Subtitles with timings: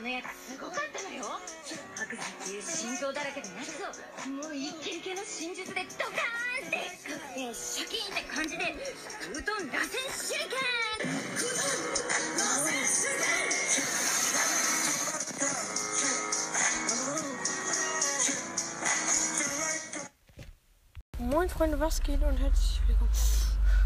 [0.00, 1.24] のやつすごかったのよ
[1.94, 8.64] 白山っていう心臓だらけのやつをもうイケイケの真実でドカーンってかくてシャキーンって感じで
[9.28, 10.60] 空遁螺旋手裏剣
[21.30, 23.10] Moin Freunde, was geht und herzlich willkommen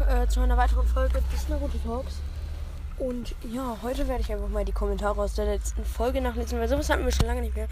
[0.09, 2.21] äh, zu einer weiteren Folge des Naruto Talks.
[2.97, 6.69] Und ja, heute werde ich einfach mal die Kommentare aus der letzten Folge nachlesen, weil
[6.69, 7.67] sowas hatten wir schon lange nicht mehr.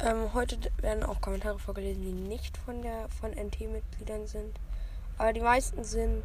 [0.00, 4.58] Ähm, heute werden auch Kommentare vorgelesen, die nicht von der von NT-Mitgliedern sind.
[5.18, 6.24] Aber die meisten sind.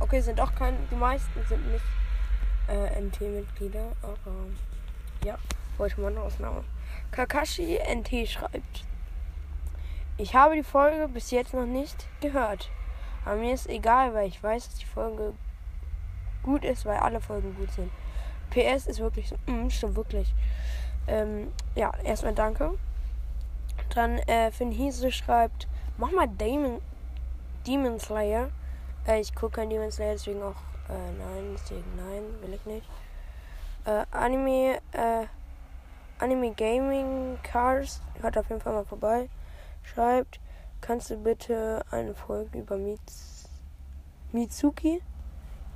[0.00, 0.76] Okay, sind auch keine.
[0.90, 1.84] Die meisten sind nicht
[2.68, 4.34] äh, NT-Mitglieder, aber
[5.24, 5.38] ja,
[5.78, 6.62] wollte man eine Ausnahme.
[7.10, 8.84] Kakashi NT schreibt.
[10.18, 12.70] Ich habe die Folge bis jetzt noch nicht gehört.
[13.24, 15.32] Aber mir ist egal, weil ich weiß, dass die Folge
[16.42, 17.90] gut ist, weil alle Folgen gut sind.
[18.50, 20.34] PS ist wirklich so, mm, stimmt wirklich.
[21.06, 22.74] Ähm, ja, erstmal danke.
[23.94, 26.80] Dann äh, Finn Hiese schreibt, mach mal Demon,
[27.66, 28.50] Demon Slayer.
[29.06, 30.56] Äh, ich gucke kein Demon Slayer, deswegen auch
[30.88, 32.88] äh, nein, deswegen nein, will ich nicht.
[33.84, 35.26] Äh, Anime, äh,
[36.18, 39.28] Anime Gaming Cars, hört auf jeden Fall mal vorbei
[39.88, 40.40] schreibt,
[40.80, 43.48] kannst du bitte eine Folge über Miz
[44.32, 45.02] Mitsuki?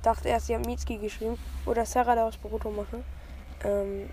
[0.03, 1.37] Dachte erst, sie hat Mitsuki geschrieben.
[1.65, 3.03] Oder Sarah daraus Boruto machen.
[3.63, 4.09] Ähm,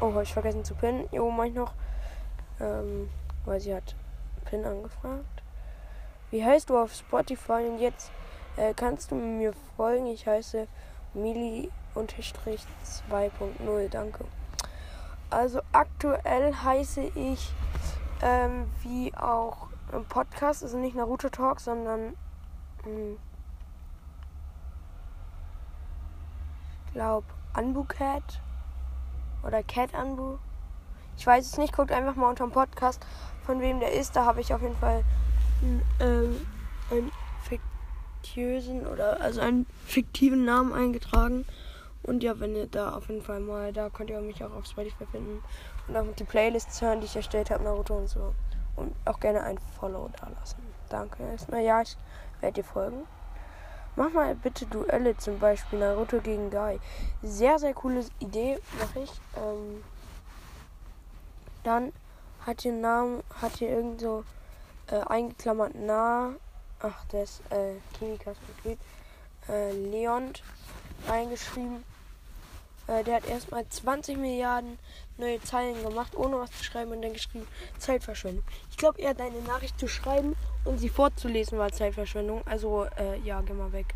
[0.00, 1.08] oh, ich vergessen zu pinnen.
[1.12, 1.72] Jo, mach ich noch.
[2.60, 3.08] Ähm,
[3.44, 3.94] weil sie hat
[4.44, 5.42] Pin angefragt.
[6.30, 7.68] Wie heißt du auf Spotify?
[7.68, 8.10] Und jetzt
[8.56, 10.06] äh, kannst du mir folgen.
[10.06, 10.66] Ich heiße
[11.14, 13.88] Mili-2.0.
[13.88, 14.24] Danke.
[15.30, 17.52] Also aktuell heiße ich
[18.22, 22.14] ähm, wie auch im Podcast, also nicht Naruto Talk, sondern
[22.84, 23.18] hm,
[26.94, 28.40] glaube Anbu Cat
[29.42, 30.38] oder Cat Anbu.
[31.16, 33.04] Ich weiß es nicht, guckt einfach mal unter dem Podcast,
[33.44, 34.16] von wem der ist.
[34.16, 35.04] Da habe ich auf jeden Fall
[35.62, 36.46] einen, ähm,
[36.90, 41.44] einen fiktiösen oder also einen fiktiven Namen eingetragen.
[42.02, 44.66] Und ja, wenn ihr da auf jeden Fall mal, da könnt ihr mich auch auf
[44.66, 45.42] Spotify finden.
[45.88, 48.34] Und auch die Playlists hören, die ich erstellt habe, Naruto und so.
[48.76, 50.58] Und auch gerne ein Follow da lassen.
[50.88, 51.22] Danke.
[51.22, 51.96] Erstmal, ja, ich
[52.40, 53.04] werde dir folgen.
[53.96, 56.80] Mach mal bitte Duelle, zum Beispiel Naruto gegen Guy.
[57.22, 59.12] Sehr, sehr coole Idee, mache ich.
[59.36, 59.84] Ähm,
[61.62, 61.92] dann
[62.44, 64.24] hat ihr Namen, hat ihr irgend so
[64.90, 66.34] äh, eingeklammert nah,
[66.80, 68.78] ach, das, äh, Chemikas Betrieb,
[69.48, 70.32] äh, Leon
[71.06, 71.84] reingeschrieben.
[72.86, 74.78] Äh, der hat erstmal 20 Milliarden
[75.16, 77.46] neue Zeilen gemacht, ohne was zu schreiben und dann geschrieben,
[77.78, 78.44] Zeitverschwendung.
[78.70, 82.46] Ich glaube eher deine Nachricht zu schreiben und sie vorzulesen war Zeitverschwendung.
[82.46, 83.94] Also, äh, ja, geh mal weg.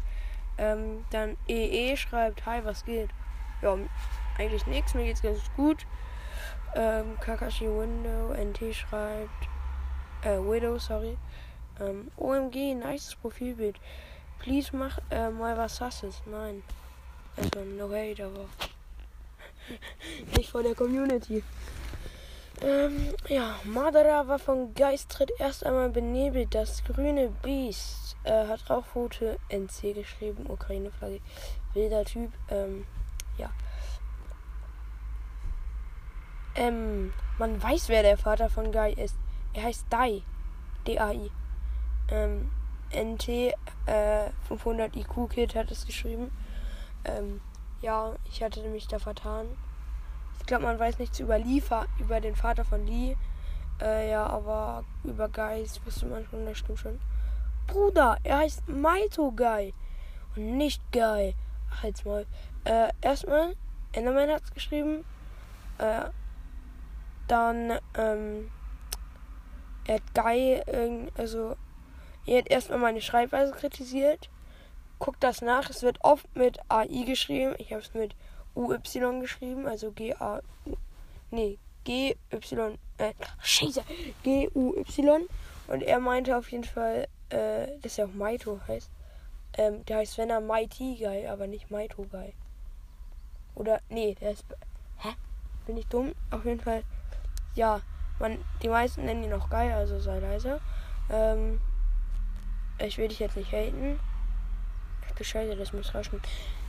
[0.57, 3.11] Ähm, dann EE schreibt, hi, was geht?
[3.63, 3.77] Ja,
[4.39, 5.87] eigentlich nichts, mir geht's ganz gut.
[6.75, 9.49] Ähm, Kakashi Window, NT schreibt,
[10.23, 11.17] äh, Widow, sorry.
[11.81, 13.79] Ähm, OMG, nice Profilbild.
[14.39, 16.23] Please mach äh, mal was Hasses.
[16.27, 16.63] Nein.
[17.37, 18.47] Also, no hate, aber
[20.37, 21.43] nicht vor der Community.
[22.61, 26.55] Ähm, ja, Madara war von Geist tritt erst einmal benebelt.
[26.55, 30.47] Das grüne Biest äh, hat Rauchfote NC geschrieben.
[30.49, 31.21] Ukraine-Flagge.
[31.75, 32.33] Wilder Typ.
[32.51, 32.85] Ähm,
[33.37, 33.51] ja.
[36.57, 39.17] Ähm, man weiß, wer der Vater von Guy ist.
[39.55, 40.23] Er heißt Dai.
[40.87, 41.31] D-A-I.
[42.11, 42.51] Ähm,
[42.93, 43.29] NT
[43.87, 46.33] äh, 500 IQ-Kid hat es geschrieben.
[47.05, 47.41] Ähm,
[47.81, 49.47] ja, ich hatte mich da vertan.
[50.41, 51.63] Ich glaube, man weiß nichts über Lee,
[51.99, 53.17] über den Vater von Lee.
[53.81, 56.99] Äh, ja, aber über Guys wusste man schon, das stimmt schon.
[57.67, 59.75] Bruder, er heißt Maito Guy
[60.35, 61.35] und nicht Guy.
[61.71, 62.27] Ach, jetzt mal.
[62.65, 63.55] Äh, erstmal,
[63.93, 65.05] Enderman hat's geschrieben.
[65.79, 66.07] Äh,
[67.29, 68.51] dann, ähm,
[69.87, 70.63] er hat Guy,
[71.17, 71.57] also,
[72.27, 74.29] er hat erstmal meine Schreibweise kritisiert
[74.99, 75.71] guckt das nach.
[75.71, 77.55] Es wird oft mit AI geschrieben.
[77.59, 78.15] Ich habe es mit
[78.55, 80.41] UY geschrieben, also G-A.
[81.31, 82.79] Nee, G-Y.
[82.99, 83.83] Äh, Scheiße.
[84.23, 85.29] G-U-Y.
[85.69, 88.91] Und er meinte auf jeden Fall, äh, dass er auch Maito heißt.
[89.57, 92.33] Ähm, der heißt Svenna Mighty Guy, aber nicht Maito Guy.
[93.55, 94.45] Oder, nee, der ist.
[94.99, 95.11] Hä?
[95.67, 96.15] Bin ich dumm?
[96.31, 96.83] Auf jeden Fall.
[97.55, 97.81] Ja,
[98.19, 100.61] man, die meisten nennen ihn auch Guy, also sei leise.
[101.11, 101.61] Ähm,
[102.79, 103.99] ich will dich jetzt nicht haten.
[105.25, 106.27] Scheiße, das muss rausschneiden.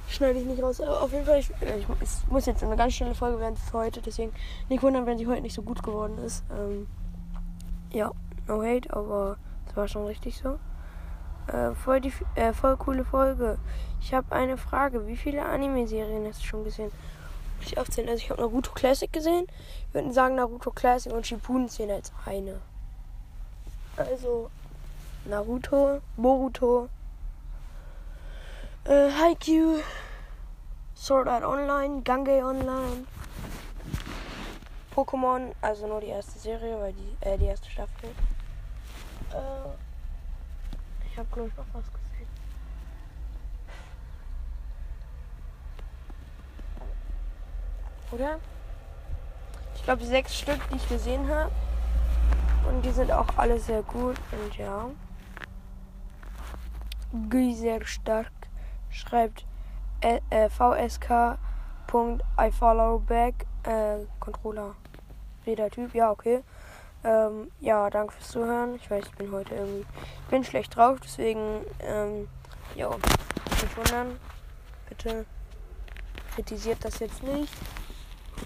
[0.09, 0.81] Schneide ich nicht raus.
[0.81, 3.77] Aber auf jeden Fall, ich, ich, es muss jetzt eine ganz schnelle Folge werden für
[3.77, 4.01] heute.
[4.01, 4.31] Deswegen
[4.67, 6.43] nicht wundern, wenn sie heute nicht so gut geworden ist.
[6.51, 6.87] Ähm,
[7.91, 8.11] ja,
[8.47, 9.37] no hate, aber
[9.67, 10.59] es war schon richtig so.
[11.47, 13.57] Äh, voll, die, äh, voll coole Folge.
[14.01, 15.07] Ich habe eine Frage.
[15.07, 16.91] Wie viele Anime-Serien hast du schon gesehen?
[17.61, 18.09] Ich aufzählen.
[18.09, 19.45] Also ich habe Naruto Classic gesehen.
[19.87, 22.59] Ich würde sagen Naruto Classic und Shippuden zählen als eine.
[23.97, 24.49] Also
[25.25, 26.89] Naruto, Boruto,
[28.89, 29.81] äh, Haikyuu,
[30.95, 33.05] Sword Art Online, Gange Online,
[34.95, 38.09] Pokémon, also nur die erste Serie, weil die, äh, die erste Staffel.
[39.31, 39.69] Äh,
[41.09, 42.27] ich habe glaube ich noch was gesehen.
[48.11, 48.39] Oder?
[49.75, 51.51] Ich glaube sechs Stück, die ich gesehen habe.
[52.67, 54.17] Und die sind auch alle sehr gut.
[54.31, 54.89] Und ja.
[57.31, 58.38] Sehr stark
[58.89, 59.45] schreibt
[60.01, 64.75] äh, äh, vsk.ifollowback äh, Controller.
[65.45, 66.43] Jeder Typ, ja, okay.
[67.03, 68.75] Ähm, ja, danke fürs Zuhören.
[68.75, 69.85] Ich weiß, ich bin heute irgendwie.
[70.23, 72.27] Ich bin schlecht drauf, deswegen, ähm,
[72.75, 74.19] ja, nicht wundern.
[74.89, 75.25] Bitte
[76.33, 77.53] kritisiert das jetzt nicht.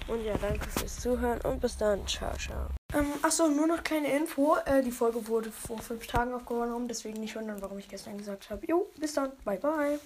[0.07, 2.05] Und ja, danke fürs Zuhören und bis dann.
[2.07, 2.67] Ciao, ciao.
[2.93, 4.55] Ähm, achso, nur noch keine Info.
[4.65, 8.49] Äh, die Folge wurde vor fünf Tagen aufgenommen, deswegen nicht wundern, warum ich gestern gesagt
[8.49, 8.65] habe.
[8.67, 9.31] Jo, bis dann.
[9.43, 9.99] Bye, bye.